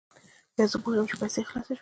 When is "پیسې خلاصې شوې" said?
1.21-1.75